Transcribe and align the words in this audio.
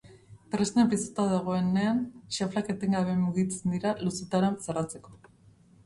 Tresna 0.53 0.85
piztuta 0.93 1.25
dagoenean, 1.33 2.01
xaflak 2.39 2.73
etengabe 2.77 3.17
mugitzen 3.21 3.79
dira 3.79 3.97
luzetara 4.05 4.55
zerratzeko. 4.69 5.19